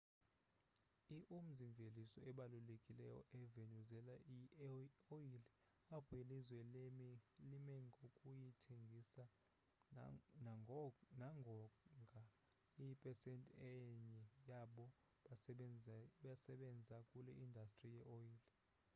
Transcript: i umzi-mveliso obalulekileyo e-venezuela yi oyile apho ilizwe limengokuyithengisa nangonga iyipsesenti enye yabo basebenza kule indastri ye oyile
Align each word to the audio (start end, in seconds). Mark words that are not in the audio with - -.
i 1.15 1.17
umzi-mveliso 1.37 2.19
obalulekileyo 2.29 3.19
e-venezuela 3.39 4.15
yi 4.35 4.43
oyile 5.13 5.41
apho 5.95 6.13
ilizwe 6.23 6.59
limengokuyithengisa 7.49 9.23
nangonga 10.43 11.53
iyipsesenti 12.81 13.49
enye 13.69 14.21
yabo 14.49 14.85
basebenza 16.23 16.95
kule 17.09 17.31
indastri 17.43 17.89
ye 17.97 18.01
oyile 18.15 18.45